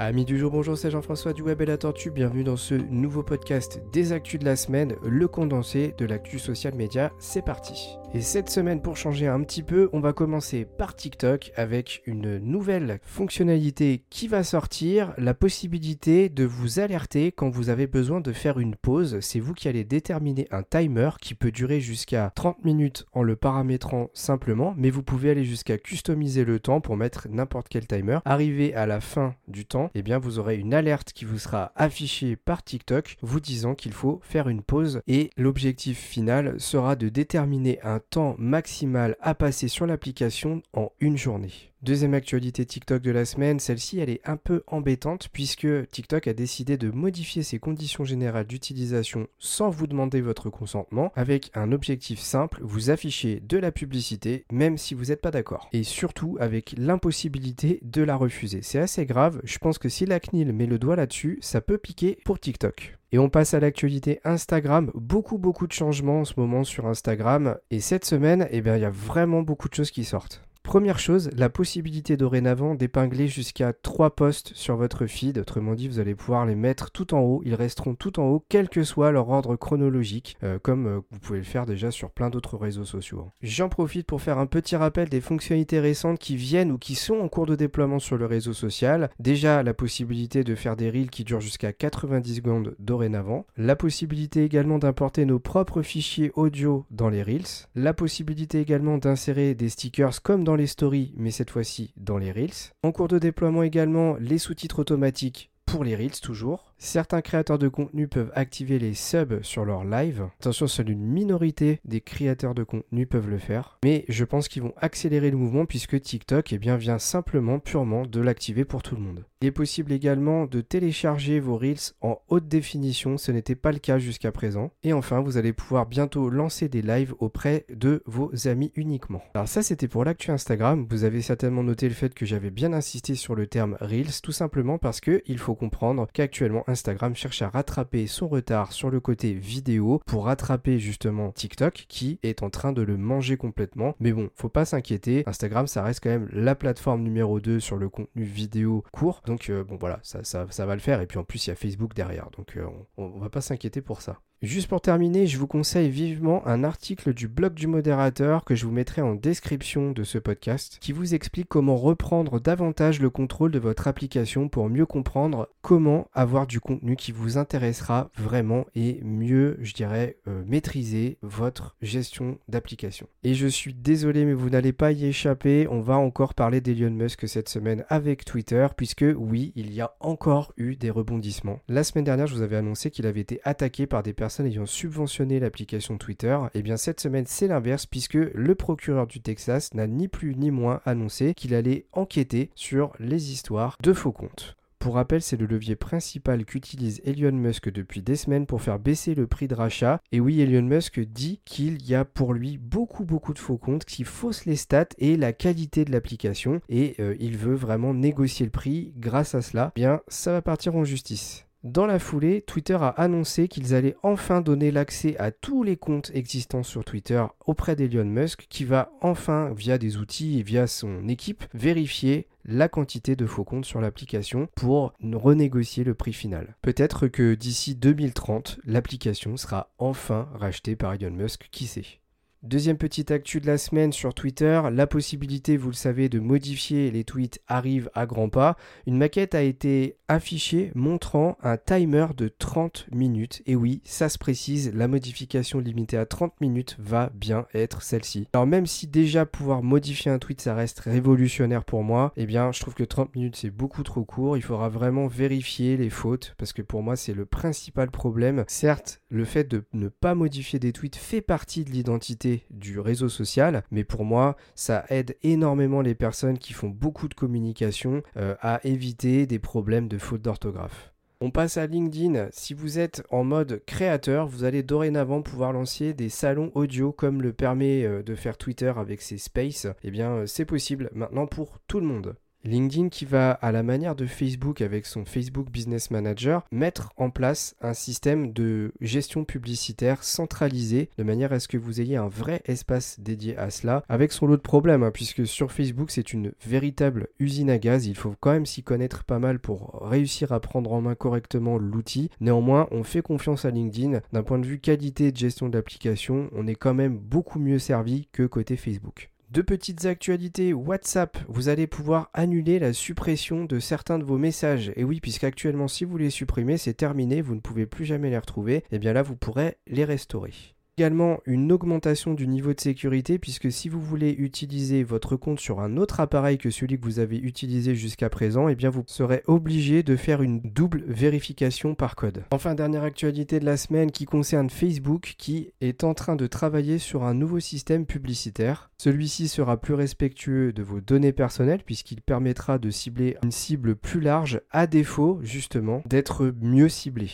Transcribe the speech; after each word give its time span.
Amis 0.00 0.24
du 0.24 0.38
jour, 0.38 0.52
bonjour, 0.52 0.78
c'est 0.78 0.92
Jean-François 0.92 1.32
du 1.32 1.42
Web 1.42 1.60
et 1.60 1.66
la 1.66 1.76
Tortue. 1.76 2.12
Bienvenue 2.12 2.44
dans 2.44 2.56
ce 2.56 2.74
nouveau 2.74 3.24
podcast 3.24 3.82
des 3.92 4.12
actus 4.12 4.38
de 4.38 4.44
la 4.44 4.54
semaine, 4.54 4.94
le 5.02 5.26
condensé 5.26 5.92
de 5.98 6.06
l'actu 6.06 6.38
social 6.38 6.72
média. 6.76 7.10
C'est 7.18 7.42
parti. 7.42 7.96
Et 8.14 8.22
cette 8.22 8.48
semaine, 8.48 8.80
pour 8.80 8.96
changer 8.96 9.26
un 9.26 9.42
petit 9.42 9.62
peu, 9.62 9.90
on 9.92 10.00
va 10.00 10.14
commencer 10.14 10.64
par 10.64 10.96
TikTok 10.96 11.52
avec 11.56 12.02
une 12.06 12.38
nouvelle 12.38 13.00
fonctionnalité 13.02 14.02
qui 14.08 14.28
va 14.28 14.42
sortir, 14.42 15.12
la 15.18 15.34
possibilité 15.34 16.30
de 16.30 16.44
vous 16.44 16.80
alerter 16.80 17.32
quand 17.32 17.50
vous 17.50 17.68
avez 17.68 17.86
besoin 17.86 18.22
de 18.22 18.32
faire 18.32 18.60
une 18.60 18.76
pause. 18.76 19.18
C'est 19.20 19.40
vous 19.40 19.52
qui 19.52 19.68
allez 19.68 19.84
déterminer 19.84 20.48
un 20.50 20.62
timer 20.62 21.10
qui 21.20 21.34
peut 21.34 21.50
durer 21.50 21.80
jusqu'à 21.80 22.32
30 22.34 22.64
minutes 22.64 23.04
en 23.12 23.22
le 23.22 23.36
paramétrant 23.36 24.08
simplement, 24.14 24.72
mais 24.78 24.88
vous 24.88 25.02
pouvez 25.02 25.28
aller 25.28 25.44
jusqu'à 25.44 25.76
customiser 25.76 26.46
le 26.46 26.60
temps 26.60 26.80
pour 26.80 26.96
mettre 26.96 27.28
n'importe 27.28 27.68
quel 27.68 27.86
timer. 27.86 28.20
Arrivé 28.24 28.74
à 28.74 28.86
la 28.86 29.02
fin 29.02 29.34
du 29.48 29.66
temps, 29.66 29.90
eh 29.94 30.00
bien 30.00 30.18
vous 30.18 30.38
aurez 30.38 30.56
une 30.56 30.72
alerte 30.72 31.12
qui 31.12 31.26
vous 31.26 31.38
sera 31.38 31.72
affichée 31.76 32.36
par 32.36 32.62
TikTok 32.62 33.16
vous 33.20 33.40
disant 33.40 33.74
qu'il 33.74 33.92
faut 33.92 34.18
faire 34.22 34.48
une 34.48 34.62
pause 34.62 35.02
et 35.06 35.28
l'objectif 35.36 35.98
final 35.98 36.58
sera 36.58 36.96
de 36.96 37.10
déterminer 37.10 37.78
un 37.82 37.97
temps 38.00 38.36
maximal 38.38 39.16
à 39.20 39.34
passer 39.34 39.68
sur 39.68 39.86
l'application 39.86 40.62
en 40.72 40.90
une 41.00 41.16
journée. 41.16 41.52
Deuxième 41.80 42.14
actualité 42.14 42.66
TikTok 42.66 43.00
de 43.02 43.12
la 43.12 43.24
semaine, 43.24 43.60
celle-ci 43.60 44.00
elle 44.00 44.10
est 44.10 44.20
un 44.28 44.36
peu 44.36 44.64
embêtante 44.66 45.28
puisque 45.32 45.68
TikTok 45.92 46.26
a 46.26 46.32
décidé 46.32 46.76
de 46.76 46.90
modifier 46.90 47.44
ses 47.44 47.60
conditions 47.60 48.04
générales 48.04 48.48
d'utilisation 48.48 49.28
sans 49.38 49.70
vous 49.70 49.86
demander 49.86 50.20
votre 50.20 50.50
consentement 50.50 51.12
avec 51.14 51.52
un 51.54 51.70
objectif 51.70 52.18
simple, 52.18 52.58
vous 52.62 52.90
affichez 52.90 53.38
de 53.38 53.58
la 53.58 53.70
publicité 53.70 54.44
même 54.50 54.76
si 54.76 54.94
vous 54.94 55.06
n'êtes 55.06 55.20
pas 55.20 55.30
d'accord. 55.30 55.68
Et 55.72 55.84
surtout 55.84 56.36
avec 56.40 56.74
l'impossibilité 56.76 57.78
de 57.82 58.02
la 58.02 58.16
refuser. 58.16 58.58
C'est 58.62 58.80
assez 58.80 59.06
grave, 59.06 59.40
je 59.44 59.58
pense 59.58 59.78
que 59.78 59.88
si 59.88 60.04
la 60.04 60.18
CNIL 60.18 60.52
met 60.52 60.66
le 60.66 60.80
doigt 60.80 60.96
là-dessus, 60.96 61.38
ça 61.42 61.60
peut 61.60 61.78
piquer 61.78 62.18
pour 62.24 62.40
TikTok. 62.40 62.98
Et 63.12 63.20
on 63.20 63.30
passe 63.30 63.54
à 63.54 63.60
l'actualité 63.60 64.20
Instagram. 64.24 64.90
Beaucoup, 64.94 65.38
beaucoup 65.38 65.68
de 65.68 65.72
changements 65.72 66.20
en 66.20 66.24
ce 66.24 66.34
moment 66.36 66.64
sur 66.64 66.86
Instagram. 66.86 67.56
Et 67.70 67.80
cette 67.80 68.04
semaine, 68.04 68.46
eh 68.50 68.60
bien, 68.60 68.76
il 68.76 68.82
y 68.82 68.84
a 68.84 68.90
vraiment 68.90 69.40
beaucoup 69.40 69.70
de 69.70 69.74
choses 69.74 69.90
qui 69.90 70.04
sortent. 70.04 70.47
Première 70.68 70.98
chose, 70.98 71.30
la 71.34 71.48
possibilité 71.48 72.18
dorénavant 72.18 72.74
d'épingler 72.74 73.26
jusqu'à 73.26 73.72
3 73.72 74.10
posts 74.10 74.52
sur 74.54 74.76
votre 74.76 75.06
feed. 75.06 75.38
Autrement 75.38 75.74
dit, 75.74 75.88
vous 75.88 75.98
allez 75.98 76.14
pouvoir 76.14 76.44
les 76.44 76.56
mettre 76.56 76.90
tout 76.90 77.14
en 77.14 77.20
haut. 77.20 77.40
Ils 77.46 77.54
resteront 77.54 77.94
tout 77.94 78.20
en 78.20 78.24
haut, 78.24 78.44
quel 78.50 78.68
que 78.68 78.84
soit 78.84 79.10
leur 79.10 79.30
ordre 79.30 79.56
chronologique, 79.56 80.36
euh, 80.42 80.58
comme 80.58 80.86
euh, 80.86 81.00
vous 81.10 81.20
pouvez 81.20 81.38
le 81.38 81.44
faire 81.46 81.64
déjà 81.64 81.90
sur 81.90 82.10
plein 82.10 82.28
d'autres 82.28 82.58
réseaux 82.58 82.84
sociaux. 82.84 83.24
Hein. 83.26 83.32
J'en 83.40 83.70
profite 83.70 84.06
pour 84.06 84.20
faire 84.20 84.36
un 84.36 84.44
petit 84.44 84.76
rappel 84.76 85.08
des 85.08 85.22
fonctionnalités 85.22 85.80
récentes 85.80 86.18
qui 86.18 86.36
viennent 86.36 86.70
ou 86.70 86.76
qui 86.76 86.96
sont 86.96 87.18
en 87.18 87.28
cours 87.28 87.46
de 87.46 87.56
déploiement 87.56 87.98
sur 87.98 88.18
le 88.18 88.26
réseau 88.26 88.52
social. 88.52 89.08
Déjà, 89.18 89.62
la 89.62 89.72
possibilité 89.72 90.44
de 90.44 90.54
faire 90.54 90.76
des 90.76 90.90
reels 90.90 91.08
qui 91.08 91.24
durent 91.24 91.40
jusqu'à 91.40 91.72
90 91.72 92.34
secondes 92.34 92.76
dorénavant. 92.78 93.46
La 93.56 93.74
possibilité 93.74 94.44
également 94.44 94.78
d'importer 94.78 95.24
nos 95.24 95.38
propres 95.38 95.80
fichiers 95.80 96.30
audio 96.34 96.84
dans 96.90 97.08
les 97.08 97.22
reels. 97.22 97.64
La 97.74 97.94
possibilité 97.94 98.60
également 98.60 98.98
d'insérer 98.98 99.54
des 99.54 99.70
stickers 99.70 100.20
comme 100.20 100.44
dans 100.44 100.57
les 100.58 100.66
stories, 100.66 101.14
mais 101.16 101.30
cette 101.30 101.50
fois-ci 101.50 101.94
dans 101.96 102.18
les 102.18 102.32
Reels. 102.32 102.74
En 102.82 102.92
cours 102.92 103.08
de 103.08 103.18
déploiement 103.18 103.62
également, 103.62 104.16
les 104.20 104.38
sous-titres 104.38 104.80
automatiques 104.80 105.50
pour 105.64 105.84
les 105.84 105.96
Reels 105.96 106.20
toujours. 106.20 106.74
Certains 106.80 107.22
créateurs 107.22 107.58
de 107.58 107.66
contenu 107.66 108.06
peuvent 108.06 108.30
activer 108.34 108.78
les 108.78 108.94
subs 108.94 109.42
sur 109.42 109.64
leur 109.64 109.84
live. 109.84 110.28
Attention, 110.40 110.68
seule 110.68 110.90
une 110.90 111.04
minorité 111.04 111.80
des 111.84 112.00
créateurs 112.00 112.54
de 112.54 112.62
contenu 112.62 113.04
peuvent 113.04 113.28
le 113.28 113.38
faire. 113.38 113.78
Mais 113.84 114.04
je 114.08 114.24
pense 114.24 114.46
qu'ils 114.46 114.62
vont 114.62 114.74
accélérer 114.76 115.32
le 115.32 115.36
mouvement 115.36 115.66
puisque 115.66 116.00
TikTok 116.00 116.52
eh 116.52 116.58
bien, 116.58 116.76
vient 116.76 117.00
simplement, 117.00 117.58
purement 117.58 118.06
de 118.06 118.20
l'activer 118.20 118.64
pour 118.64 118.82
tout 118.82 118.94
le 118.94 119.02
monde. 119.02 119.24
Il 119.40 119.46
est 119.46 119.52
possible 119.52 119.92
également 119.92 120.46
de 120.46 120.60
télécharger 120.60 121.38
vos 121.38 121.56
Reels 121.56 121.92
en 122.00 122.20
haute 122.28 122.48
définition, 122.48 123.18
ce 123.18 123.30
n'était 123.30 123.54
pas 123.54 123.70
le 123.70 123.78
cas 123.78 123.98
jusqu'à 123.98 124.32
présent. 124.32 124.72
Et 124.82 124.92
enfin, 124.92 125.20
vous 125.20 125.36
allez 125.36 125.52
pouvoir 125.52 125.86
bientôt 125.86 126.28
lancer 126.28 126.68
des 126.68 126.82
lives 126.82 127.14
auprès 127.20 127.64
de 127.72 128.02
vos 128.06 128.32
amis 128.48 128.72
uniquement. 128.74 129.22
Alors 129.34 129.46
ça, 129.46 129.62
c'était 129.62 129.86
pour 129.86 130.04
l'actu 130.04 130.32
Instagram. 130.32 130.86
Vous 130.90 131.04
avez 131.04 131.22
certainement 131.22 131.62
noté 131.62 131.88
le 131.88 131.94
fait 131.94 132.14
que 132.14 132.26
j'avais 132.26 132.50
bien 132.50 132.72
insisté 132.72 133.14
sur 133.14 133.36
le 133.36 133.46
terme 133.46 133.76
Reels, 133.80 134.20
tout 134.22 134.32
simplement 134.32 134.78
parce 134.78 135.00
qu'il 135.00 135.38
faut 135.38 135.54
comprendre 135.54 136.08
qu'actuellement 136.12 136.64
Instagram 136.68 137.16
cherche 137.16 137.42
à 137.42 137.48
rattraper 137.48 138.06
son 138.06 138.28
retard 138.28 138.72
sur 138.72 138.90
le 138.90 139.00
côté 139.00 139.32
vidéo 139.32 140.00
pour 140.06 140.26
rattraper 140.26 140.78
justement 140.78 141.32
TikTok 141.32 141.86
qui 141.88 142.18
est 142.22 142.42
en 142.42 142.50
train 142.50 142.72
de 142.72 142.82
le 142.82 142.96
manger 142.96 143.36
complètement. 143.36 143.94
Mais 144.00 144.12
bon, 144.12 144.30
faut 144.34 144.48
pas 144.48 144.64
s'inquiéter, 144.64 145.22
Instagram 145.26 145.66
ça 145.66 145.82
reste 145.82 146.02
quand 146.02 146.10
même 146.10 146.28
la 146.32 146.54
plateforme 146.54 147.02
numéro 147.02 147.40
2 147.40 147.58
sur 147.58 147.76
le 147.76 147.88
contenu 147.88 148.22
vidéo 148.22 148.84
court. 148.92 149.22
Donc 149.26 149.50
euh, 149.50 149.64
bon 149.64 149.76
voilà, 149.76 149.98
ça, 150.02 150.22
ça, 150.22 150.66
va 150.66 150.74
le 150.74 150.80
faire. 150.80 151.00
Et 151.00 151.06
puis 151.06 151.18
en 151.18 151.24
plus 151.24 151.46
il 151.46 151.50
y 151.50 151.52
a 151.52 151.56
Facebook 151.56 151.94
derrière. 151.94 152.28
Donc 152.36 152.56
euh, 152.56 152.66
on, 152.96 153.04
on 153.04 153.18
va 153.18 153.30
pas 153.30 153.40
s'inquiéter 153.40 153.80
pour 153.80 154.02
ça. 154.02 154.20
Juste 154.40 154.68
pour 154.68 154.80
terminer, 154.80 155.26
je 155.26 155.36
vous 155.36 155.48
conseille 155.48 155.90
vivement 155.90 156.46
un 156.46 156.62
article 156.62 157.12
du 157.12 157.26
blog 157.26 157.54
du 157.54 157.66
modérateur 157.66 158.44
que 158.44 158.54
je 158.54 158.66
vous 158.66 158.72
mettrai 158.72 159.02
en 159.02 159.16
description 159.16 159.90
de 159.90 160.04
ce 160.04 160.16
podcast 160.16 160.78
qui 160.80 160.92
vous 160.92 161.12
explique 161.12 161.48
comment 161.48 161.74
reprendre 161.74 162.38
davantage 162.38 163.00
le 163.00 163.10
contrôle 163.10 163.50
de 163.50 163.58
votre 163.58 163.88
application 163.88 164.48
pour 164.48 164.68
mieux 164.68 164.86
comprendre 164.86 165.48
comment 165.60 166.08
avoir 166.12 166.46
du 166.46 166.60
contenu 166.60 166.94
qui 166.94 167.10
vous 167.10 167.36
intéressera 167.36 168.10
vraiment 168.16 168.64
et 168.76 169.00
mieux, 169.02 169.58
je 169.60 169.74
dirais, 169.74 170.18
euh, 170.28 170.44
maîtriser 170.46 171.18
votre 171.22 171.74
gestion 171.82 172.38
d'application. 172.46 173.08
Et 173.24 173.34
je 173.34 173.48
suis 173.48 173.74
désolé, 173.74 174.24
mais 174.24 174.34
vous 174.34 174.50
n'allez 174.50 174.72
pas 174.72 174.92
y 174.92 175.06
échapper. 175.06 175.66
On 175.68 175.80
va 175.80 175.96
encore 175.96 176.34
parler 176.34 176.60
d'Elon 176.60 176.92
Musk 176.92 177.26
cette 177.26 177.48
semaine 177.48 177.84
avec 177.88 178.24
Twitter, 178.24 178.68
puisque 178.76 179.04
oui, 179.16 179.52
il 179.56 179.74
y 179.74 179.80
a 179.80 179.96
encore 179.98 180.52
eu 180.56 180.76
des 180.76 180.90
rebondissements. 180.90 181.58
La 181.66 181.82
semaine 181.82 182.04
dernière, 182.04 182.28
je 182.28 182.36
vous 182.36 182.42
avais 182.42 182.54
annoncé 182.54 182.92
qu'il 182.92 183.06
avait 183.06 183.20
été 183.20 183.40
attaqué 183.42 183.88
par 183.88 184.04
des 184.04 184.12
personnes 184.12 184.27
ayant 184.44 184.66
subventionné 184.66 185.40
l'application 185.40 185.98
Twitter, 185.98 186.38
et 186.54 186.58
eh 186.58 186.62
bien 186.62 186.76
cette 186.76 187.00
semaine 187.00 187.26
c'est 187.26 187.48
l'inverse 187.48 187.86
puisque 187.86 188.14
le 188.14 188.54
procureur 188.54 189.06
du 189.06 189.20
Texas 189.20 189.74
n'a 189.74 189.86
ni 189.86 190.08
plus 190.08 190.36
ni 190.36 190.50
moins 190.50 190.80
annoncé 190.84 191.34
qu'il 191.34 191.54
allait 191.54 191.86
enquêter 191.92 192.50
sur 192.54 192.92
les 192.98 193.32
histoires 193.32 193.76
de 193.82 193.92
faux 193.92 194.12
comptes. 194.12 194.58
Pour 194.78 194.94
rappel, 194.94 195.22
c'est 195.22 195.36
le 195.36 195.46
levier 195.46 195.74
principal 195.74 196.44
qu'utilise 196.44 197.02
Elon 197.04 197.32
Musk 197.32 197.68
depuis 197.68 198.00
des 198.00 198.14
semaines 198.14 198.46
pour 198.46 198.62
faire 198.62 198.78
baisser 198.78 199.14
le 199.14 199.26
prix 199.26 199.48
de 199.48 199.54
rachat. 199.54 200.00
Et 200.12 200.20
oui, 200.20 200.40
Elon 200.40 200.62
Musk 200.62 201.00
dit 201.00 201.40
qu'il 201.44 201.84
y 201.84 201.96
a 201.96 202.04
pour 202.04 202.32
lui 202.32 202.58
beaucoup 202.58 203.04
beaucoup 203.04 203.34
de 203.34 203.40
faux 203.40 203.58
comptes 203.58 203.84
qui 203.84 204.04
faussent 204.04 204.44
les 204.44 204.56
stats 204.56 204.86
et 204.98 205.16
la 205.16 205.32
qualité 205.32 205.84
de 205.84 205.90
l'application. 205.90 206.60
Et 206.68 206.94
euh, 207.00 207.16
il 207.18 207.36
veut 207.36 207.56
vraiment 207.56 207.92
négocier 207.92 208.46
le 208.46 208.52
prix 208.52 208.92
grâce 208.96 209.34
à 209.34 209.42
cela. 209.42 209.72
Eh 209.74 209.80
bien, 209.80 210.00
ça 210.06 210.32
va 210.32 210.42
partir 210.42 210.76
en 210.76 210.84
justice. 210.84 211.47
Dans 211.68 211.84
la 211.84 211.98
foulée, 211.98 212.40
Twitter 212.40 212.78
a 212.80 212.88
annoncé 212.88 213.46
qu'ils 213.46 213.74
allaient 213.74 213.96
enfin 214.02 214.40
donner 214.40 214.70
l'accès 214.70 215.18
à 215.18 215.30
tous 215.30 215.62
les 215.62 215.76
comptes 215.76 216.10
existants 216.14 216.62
sur 216.62 216.82
Twitter 216.82 217.22
auprès 217.44 217.76
d'Elon 217.76 218.06
Musk, 218.06 218.46
qui 218.48 218.64
va 218.64 218.90
enfin, 219.02 219.52
via 219.54 219.76
des 219.76 219.98
outils 219.98 220.38
et 220.38 220.42
via 220.42 220.66
son 220.66 221.06
équipe, 221.08 221.44
vérifier 221.52 222.26
la 222.46 222.70
quantité 222.70 223.16
de 223.16 223.26
faux 223.26 223.44
comptes 223.44 223.66
sur 223.66 223.82
l'application 223.82 224.48
pour 224.54 224.94
renégocier 225.12 225.84
le 225.84 225.92
prix 225.92 226.14
final. 226.14 226.56
Peut-être 226.62 227.06
que 227.06 227.34
d'ici 227.34 227.74
2030, 227.74 228.60
l'application 228.64 229.36
sera 229.36 229.70
enfin 229.76 230.30
rachetée 230.36 230.74
par 230.74 230.94
Elon 230.94 231.10
Musk, 231.10 231.48
qui 231.52 231.66
sait? 231.66 232.00
Deuxième 232.44 232.78
petite 232.78 233.10
actu 233.10 233.40
de 233.40 233.48
la 233.48 233.58
semaine 233.58 233.92
sur 233.92 234.14
Twitter, 234.14 234.62
la 234.72 234.86
possibilité, 234.86 235.56
vous 235.56 235.70
le 235.70 235.74
savez, 235.74 236.08
de 236.08 236.20
modifier 236.20 236.88
les 236.92 237.02
tweets 237.02 237.40
arrive 237.48 237.90
à 237.94 238.06
grands 238.06 238.28
pas. 238.28 238.56
Une 238.86 238.96
maquette 238.96 239.34
a 239.34 239.42
été 239.42 239.96
affichée 240.06 240.70
montrant 240.76 241.36
un 241.42 241.56
timer 241.56 242.06
de 242.16 242.28
30 242.28 242.86
minutes. 242.92 243.42
Et 243.46 243.56
oui, 243.56 243.82
ça 243.84 244.08
se 244.08 244.18
précise, 244.18 244.72
la 244.72 244.86
modification 244.86 245.58
limitée 245.58 245.96
à 245.96 246.06
30 246.06 246.40
minutes 246.40 246.76
va 246.78 247.10
bien 247.12 247.46
être 247.54 247.82
celle-ci. 247.82 248.28
Alors 248.32 248.46
même 248.46 248.66
si 248.66 248.86
déjà 248.86 249.26
pouvoir 249.26 249.64
modifier 249.64 250.12
un 250.12 250.20
tweet, 250.20 250.40
ça 250.40 250.54
reste 250.54 250.78
révolutionnaire 250.78 251.64
pour 251.64 251.82
moi, 251.82 252.12
eh 252.16 252.24
bien 252.24 252.52
je 252.52 252.60
trouve 252.60 252.74
que 252.74 252.84
30 252.84 253.16
minutes 253.16 253.36
c'est 253.36 253.50
beaucoup 253.50 253.82
trop 253.82 254.04
court. 254.04 254.36
Il 254.36 254.42
faudra 254.42 254.68
vraiment 254.68 255.08
vérifier 255.08 255.76
les 255.76 255.90
fautes 255.90 256.36
parce 256.38 256.52
que 256.52 256.62
pour 256.62 256.84
moi 256.84 256.94
c'est 256.94 257.14
le 257.14 257.26
principal 257.26 257.90
problème. 257.90 258.44
Certes, 258.46 259.00
le 259.08 259.24
fait 259.24 259.44
de 259.44 259.64
ne 259.72 259.88
pas 259.88 260.14
modifier 260.14 260.60
des 260.60 260.72
tweets 260.72 260.96
fait 260.96 261.20
partie 261.20 261.64
de 261.64 261.70
l'identité 261.70 262.27
du 262.50 262.80
réseau 262.80 263.08
social, 263.08 263.62
mais 263.70 263.84
pour 263.84 264.04
moi, 264.04 264.36
ça 264.54 264.84
aide 264.88 265.16
énormément 265.22 265.80
les 265.80 265.94
personnes 265.94 266.38
qui 266.38 266.52
font 266.52 266.68
beaucoup 266.68 267.08
de 267.08 267.14
communication 267.14 268.02
euh, 268.16 268.34
à 268.40 268.60
éviter 268.64 269.26
des 269.26 269.38
problèmes 269.38 269.88
de 269.88 269.98
faute 269.98 270.22
d'orthographe. 270.22 270.92
On 271.20 271.32
passe 271.32 271.56
à 271.56 271.66
LinkedIn. 271.66 272.28
Si 272.30 272.54
vous 272.54 272.78
êtes 272.78 273.02
en 273.10 273.24
mode 273.24 273.60
créateur, 273.66 274.28
vous 274.28 274.44
allez 274.44 274.62
dorénavant 274.62 275.20
pouvoir 275.20 275.52
lancer 275.52 275.92
des 275.92 276.10
salons 276.10 276.52
audio 276.54 276.92
comme 276.92 277.22
le 277.22 277.32
permet 277.32 277.84
euh, 277.84 278.04
de 278.04 278.14
faire 278.14 278.38
Twitter 278.38 278.72
avec 278.76 279.02
ses 279.02 279.18
spaces. 279.18 279.66
Eh 279.82 279.90
bien, 279.90 280.10
euh, 280.12 280.26
c'est 280.26 280.44
possible 280.44 280.90
maintenant 280.94 281.26
pour 281.26 281.58
tout 281.66 281.80
le 281.80 281.86
monde. 281.86 282.14
LinkedIn 282.44 282.88
qui 282.88 283.04
va, 283.04 283.32
à 283.32 283.52
la 283.52 283.62
manière 283.62 283.96
de 283.96 284.06
Facebook 284.06 284.60
avec 284.60 284.86
son 284.86 285.04
Facebook 285.04 285.50
Business 285.50 285.90
Manager, 285.90 286.44
mettre 286.50 286.92
en 286.96 287.10
place 287.10 287.56
un 287.60 287.74
système 287.74 288.32
de 288.32 288.72
gestion 288.80 289.24
publicitaire 289.24 290.04
centralisé 290.04 290.90
de 290.98 291.02
manière 291.02 291.32
à 291.32 291.40
ce 291.40 291.48
que 291.48 291.56
vous 291.56 291.80
ayez 291.80 291.96
un 291.96 292.08
vrai 292.08 292.42
espace 292.46 293.00
dédié 293.00 293.36
à 293.36 293.50
cela, 293.50 293.82
avec 293.88 294.12
son 294.12 294.26
lot 294.26 294.36
de 294.36 294.42
problèmes, 294.42 294.82
hein, 294.82 294.90
puisque 294.92 295.26
sur 295.26 295.52
Facebook 295.52 295.90
c'est 295.90 296.12
une 296.12 296.32
véritable 296.46 297.08
usine 297.18 297.50
à 297.50 297.58
gaz, 297.58 297.86
il 297.86 297.96
faut 297.96 298.14
quand 298.20 298.32
même 298.32 298.46
s'y 298.46 298.62
connaître 298.62 299.04
pas 299.04 299.18
mal 299.18 299.38
pour 299.38 299.80
réussir 299.82 300.32
à 300.32 300.40
prendre 300.40 300.72
en 300.72 300.80
main 300.80 300.94
correctement 300.94 301.58
l'outil. 301.58 302.10
Néanmoins, 302.20 302.68
on 302.70 302.84
fait 302.84 303.02
confiance 303.02 303.44
à 303.44 303.50
LinkedIn. 303.50 304.00
D'un 304.12 304.22
point 304.22 304.38
de 304.38 304.46
vue 304.46 304.60
qualité 304.60 305.12
de 305.12 305.16
gestion 305.16 305.48
d'application, 305.48 306.30
on 306.32 306.46
est 306.46 306.54
quand 306.54 306.74
même 306.74 306.98
beaucoup 306.98 307.38
mieux 307.38 307.58
servi 307.58 308.08
que 308.12 308.24
côté 308.24 308.56
Facebook. 308.56 309.10
Deux 309.30 309.42
petites 309.42 309.84
actualités 309.84 310.54
WhatsApp, 310.54 311.18
vous 311.28 311.50
allez 311.50 311.66
pouvoir 311.66 312.08
annuler 312.14 312.58
la 312.58 312.72
suppression 312.72 313.44
de 313.44 313.60
certains 313.60 313.98
de 313.98 314.04
vos 314.04 314.16
messages. 314.16 314.72
Et 314.74 314.84
oui, 314.84 315.00
puisqu'actuellement 315.00 315.68
si 315.68 315.84
vous 315.84 315.98
les 315.98 316.08
supprimez, 316.08 316.56
c'est 316.56 316.72
terminé, 316.72 317.20
vous 317.20 317.34
ne 317.34 317.40
pouvez 317.40 317.66
plus 317.66 317.84
jamais 317.84 318.08
les 318.08 318.18
retrouver. 318.18 318.56
Et 318.56 318.64
eh 318.72 318.78
bien 318.78 318.94
là, 318.94 319.02
vous 319.02 319.16
pourrez 319.16 319.58
les 319.66 319.84
restaurer 319.84 320.32
également 320.78 321.18
une 321.26 321.50
augmentation 321.50 322.14
du 322.14 322.28
niveau 322.28 322.54
de 322.54 322.60
sécurité 322.60 323.18
puisque 323.18 323.50
si 323.50 323.68
vous 323.68 323.80
voulez 323.80 324.10
utiliser 324.12 324.84
votre 324.84 325.16
compte 325.16 325.40
sur 325.40 325.58
un 325.58 325.76
autre 325.76 325.98
appareil 325.98 326.38
que 326.38 326.50
celui 326.50 326.78
que 326.78 326.84
vous 326.84 327.00
avez 327.00 327.18
utilisé 327.18 327.74
jusqu'à 327.74 328.08
présent, 328.08 328.48
et 328.48 328.52
eh 328.52 328.54
bien 328.54 328.70
vous 328.70 328.84
serez 328.86 329.24
obligé 329.26 329.82
de 329.82 329.96
faire 329.96 330.22
une 330.22 330.38
double 330.38 330.84
vérification 330.86 331.74
par 331.74 331.96
code. 331.96 332.22
Enfin, 332.30 332.54
dernière 332.54 332.84
actualité 332.84 333.40
de 333.40 333.44
la 333.44 333.56
semaine 333.56 333.90
qui 333.90 334.04
concerne 334.04 334.50
Facebook 334.50 335.16
qui 335.18 335.50
est 335.60 335.82
en 335.82 335.94
train 335.94 336.14
de 336.14 336.28
travailler 336.28 336.78
sur 336.78 337.02
un 337.02 337.14
nouveau 337.14 337.40
système 337.40 337.84
publicitaire. 337.84 338.70
Celui-ci 338.78 339.26
sera 339.26 339.56
plus 339.56 339.74
respectueux 339.74 340.52
de 340.52 340.62
vos 340.62 340.80
données 340.80 341.12
personnelles 341.12 341.64
puisqu'il 341.66 342.02
permettra 342.02 342.60
de 342.60 342.70
cibler 342.70 343.16
une 343.24 343.32
cible 343.32 343.74
plus 343.74 344.00
large 344.00 344.42
à 344.52 344.68
défaut 344.68 345.18
justement 345.24 345.82
d'être 345.86 346.32
mieux 346.40 346.68
ciblé. 346.68 347.10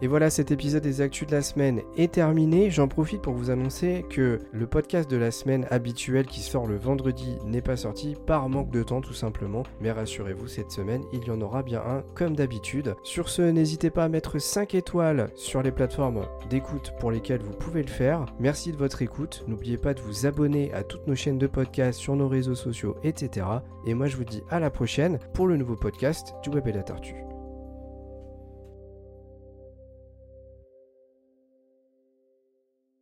Et 0.00 0.06
voilà, 0.06 0.30
cet 0.30 0.52
épisode 0.52 0.82
des 0.82 1.00
actus 1.00 1.26
de 1.26 1.32
la 1.32 1.42
semaine 1.42 1.82
est 1.96 2.12
terminé. 2.12 2.70
J'en 2.70 2.86
profite 2.86 3.20
pour 3.20 3.34
vous 3.34 3.50
annoncer 3.50 4.04
que 4.08 4.38
le 4.52 4.66
podcast 4.66 5.10
de 5.10 5.16
la 5.16 5.32
semaine 5.32 5.66
habituel 5.70 6.26
qui 6.26 6.40
sort 6.40 6.66
le 6.68 6.76
vendredi 6.76 7.36
n'est 7.44 7.62
pas 7.62 7.76
sorti 7.76 8.14
par 8.26 8.48
manque 8.48 8.70
de 8.70 8.84
temps 8.84 9.00
tout 9.00 9.12
simplement. 9.12 9.64
Mais 9.80 9.90
rassurez-vous, 9.90 10.46
cette 10.46 10.70
semaine, 10.70 11.02
il 11.12 11.24
y 11.24 11.30
en 11.30 11.40
aura 11.40 11.64
bien 11.64 11.80
un 11.80 12.02
comme 12.14 12.36
d'habitude. 12.36 12.94
Sur 13.02 13.28
ce, 13.28 13.42
n'hésitez 13.42 13.90
pas 13.90 14.04
à 14.04 14.08
mettre 14.08 14.38
5 14.38 14.74
étoiles 14.74 15.30
sur 15.34 15.62
les 15.62 15.72
plateformes 15.72 16.26
d'écoute 16.48 16.92
pour 17.00 17.10
lesquelles 17.10 17.42
vous 17.42 17.56
pouvez 17.56 17.82
le 17.82 17.88
faire. 17.88 18.26
Merci 18.38 18.70
de 18.70 18.76
votre 18.76 19.02
écoute. 19.02 19.44
N'oubliez 19.48 19.78
pas 19.78 19.94
de 19.94 20.00
vous 20.00 20.26
abonner 20.26 20.72
à 20.74 20.84
toutes 20.84 21.08
nos 21.08 21.16
chaînes 21.16 21.38
de 21.38 21.48
podcast 21.48 21.98
sur 21.98 22.14
nos 22.14 22.28
réseaux 22.28 22.54
sociaux, 22.54 22.96
etc. 23.02 23.46
Et 23.84 23.94
moi, 23.94 24.06
je 24.06 24.16
vous 24.16 24.24
dis 24.24 24.42
à 24.48 24.60
la 24.60 24.70
prochaine 24.70 25.18
pour 25.34 25.48
le 25.48 25.56
nouveau 25.56 25.74
podcast 25.74 26.34
du 26.44 26.50
Web 26.50 26.68
et 26.68 26.72
la 26.72 26.84
Tartue. 26.84 27.27